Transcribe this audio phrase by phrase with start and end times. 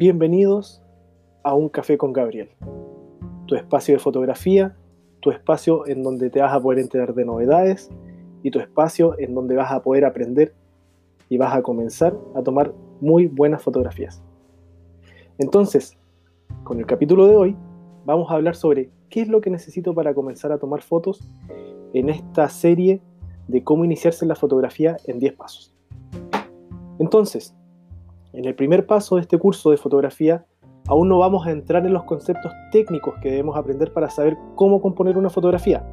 [0.00, 0.82] Bienvenidos
[1.42, 2.48] a Un Café con Gabriel,
[3.44, 4.74] tu espacio de fotografía,
[5.20, 7.90] tu espacio en donde te vas a poder enterar de novedades
[8.42, 10.54] y tu espacio en donde vas a poder aprender
[11.28, 14.22] y vas a comenzar a tomar muy buenas fotografías.
[15.36, 15.98] Entonces,
[16.64, 17.56] con el capítulo de hoy
[18.06, 21.30] vamos a hablar sobre qué es lo que necesito para comenzar a tomar fotos
[21.92, 23.02] en esta serie
[23.48, 25.74] de cómo iniciarse en la fotografía en 10 pasos.
[26.98, 27.54] Entonces,
[28.32, 30.46] en el primer paso de este curso de fotografía,
[30.86, 34.80] aún no vamos a entrar en los conceptos técnicos que debemos aprender para saber cómo
[34.80, 35.84] componer una fotografía.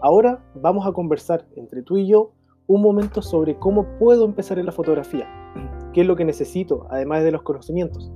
[0.00, 2.32] Ahora vamos a conversar entre tú y yo
[2.68, 5.26] un momento sobre cómo puedo empezar en la fotografía,
[5.92, 8.12] qué es lo que necesito, además de los conocimientos.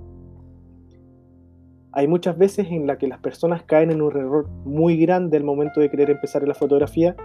[1.92, 5.42] Hay muchas veces en las que las personas caen en un error muy grande al
[5.42, 7.16] momento de querer empezar en la fotografía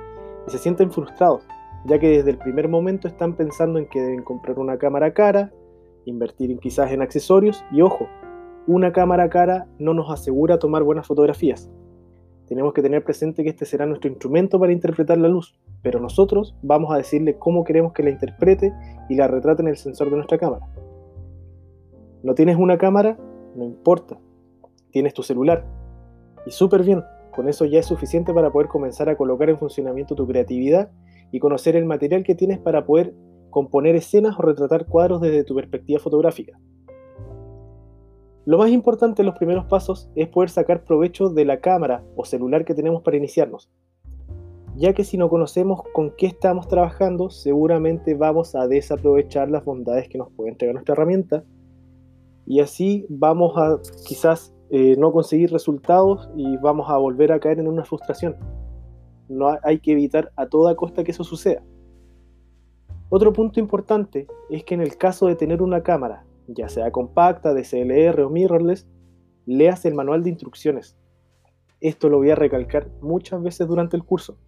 [0.48, 1.43] y se sienten frustrados,
[1.85, 5.52] ya que desde el primer momento están pensando en que deben comprar una cámara cara,
[6.05, 8.07] invertir quizás en accesorios y ojo,
[8.67, 11.70] una cámara cara no nos asegura tomar buenas fotografías.
[12.47, 16.55] Tenemos que tener presente que este será nuestro instrumento para interpretar la luz, pero nosotros
[16.62, 18.73] vamos a decirle cómo queremos que la interprete
[19.09, 20.67] y la retrate en el sensor de nuestra cámara.
[22.23, 23.17] ¿No tienes una cámara?
[23.55, 24.17] No importa.
[24.91, 25.65] Tienes tu celular.
[26.45, 27.03] Y súper bien,
[27.35, 30.91] con eso ya es suficiente para poder comenzar a colocar en funcionamiento tu creatividad
[31.31, 33.13] y conocer el material que tienes para poder
[33.55, 36.59] componer escenas o retratar cuadros desde tu perspectiva fotográfica.
[38.43, 42.25] Lo más importante en los primeros pasos es poder sacar provecho de la cámara o
[42.25, 43.71] celular que tenemos para iniciarnos,
[44.75, 50.09] ya que si no conocemos con qué estamos trabajando, seguramente vamos a desaprovechar las bondades
[50.09, 51.45] que nos puede entregar nuestra herramienta
[52.45, 57.59] y así vamos a quizás eh, no conseguir resultados y vamos a volver a caer
[57.59, 58.35] en una frustración.
[59.29, 61.63] No hay que evitar a toda costa que eso suceda.
[63.09, 67.53] Otro punto importante es que en el caso de tener una cámara, ya sea compacta,
[67.53, 68.88] DSLR o mirrorless,
[69.46, 70.97] leas el manual de instrucciones.
[71.81, 74.40] Esto lo voy a recalcar muchas veces durante el curso.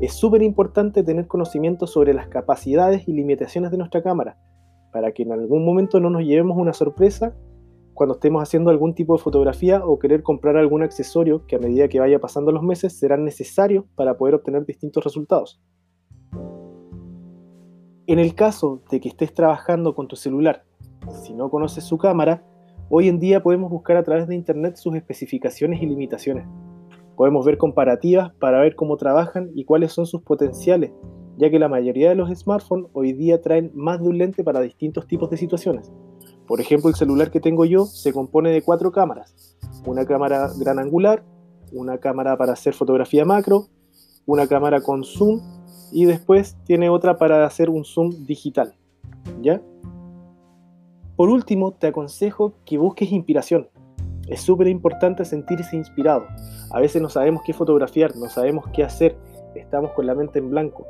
[0.00, 4.36] Es súper importante tener conocimiento sobre las capacidades y limitaciones de nuestra cámara,
[4.92, 7.34] para que en algún momento no nos llevemos una sorpresa
[7.94, 11.88] cuando estemos haciendo algún tipo de fotografía o querer comprar algún accesorio que a medida
[11.88, 15.62] que vaya pasando los meses serán necesarios para poder obtener distintos resultados.
[18.06, 20.64] En el caso de que estés trabajando con tu celular,
[21.22, 22.44] si no conoces su cámara,
[22.90, 26.46] hoy en día podemos buscar a través de Internet sus especificaciones y limitaciones.
[27.16, 30.92] Podemos ver comparativas para ver cómo trabajan y cuáles son sus potenciales,
[31.38, 34.60] ya que la mayoría de los smartphones hoy día traen más de un lente para
[34.60, 35.90] distintos tipos de situaciones.
[36.46, 39.56] Por ejemplo, el celular que tengo yo se compone de cuatro cámaras.
[39.86, 41.24] Una cámara gran angular,
[41.72, 43.68] una cámara para hacer fotografía macro,
[44.26, 45.40] una cámara con zoom
[45.94, 48.74] y después tiene otra para hacer un zoom digital.
[49.40, 49.62] ¿Ya?
[51.14, 53.68] Por último, te aconsejo que busques inspiración.
[54.26, 56.26] Es súper importante sentirse inspirado.
[56.72, 59.16] A veces no sabemos qué fotografiar, no sabemos qué hacer,
[59.54, 60.84] estamos con la mente en blanco.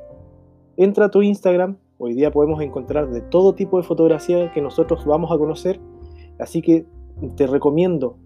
[0.79, 5.05] Entra a tu Instagram, hoy día podemos encontrar de todo tipo de fotografía que nosotros
[5.05, 5.81] vamos a conocer,
[6.39, 6.87] así que
[7.37, 8.17] te recomiendo,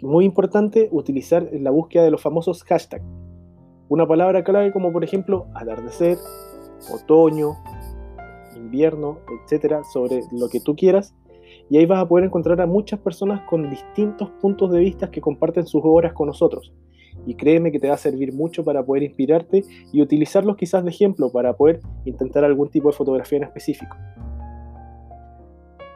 [0.00, 3.04] muy importante, utilizar la búsqueda de los famosos hashtags
[3.88, 6.18] una palabra clave como por ejemplo atardecer,
[6.92, 7.56] otoño,
[8.56, 11.14] invierno, etcétera, sobre lo que tú quieras.
[11.70, 15.20] Y ahí vas a poder encontrar a muchas personas con distintos puntos de vista que
[15.20, 16.72] comparten sus obras con nosotros.
[17.26, 20.90] Y créeme que te va a servir mucho para poder inspirarte y utilizarlos quizás de
[20.90, 23.96] ejemplo para poder intentar algún tipo de fotografía en específico.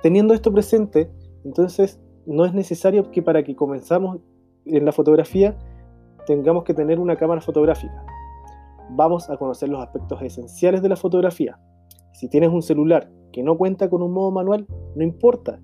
[0.02, 1.10] Teniendo esto presente,
[1.44, 4.20] entonces no es necesario que para que comenzamos
[4.64, 5.56] en la fotografía
[6.28, 8.04] tengamos que tener una cámara fotográfica.
[8.90, 11.58] Vamos a conocer los aspectos esenciales de la fotografía.
[12.12, 15.58] Si tienes un celular que no cuenta con un modo manual, no importa.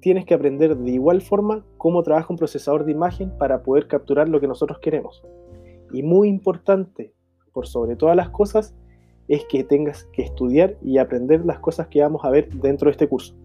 [0.00, 4.26] Tienes que aprender de igual forma cómo trabaja un procesador de imagen para poder capturar
[4.30, 5.22] lo que nosotros queremos.
[5.92, 7.12] Y muy importante,
[7.52, 8.74] por sobre todas las cosas,
[9.28, 12.92] es que tengas que estudiar y aprender las cosas que vamos a ver dentro de
[12.92, 13.36] este curso.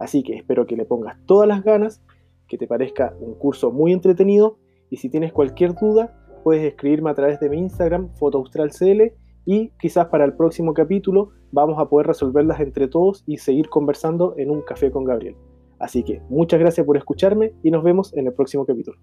[0.00, 2.02] Así que espero que le pongas todas las ganas,
[2.48, 4.58] que te parezca un curso muy entretenido
[4.90, 6.14] y si tienes cualquier duda,
[6.44, 9.12] puedes escribirme a través de mi Instagram, FotoAustralCL,
[9.44, 14.34] y quizás para el próximo capítulo vamos a poder resolverlas entre todos y seguir conversando
[14.36, 15.36] en un café con Gabriel.
[15.78, 18.98] Así que muchas gracias por escucharme y nos vemos en el próximo capítulo.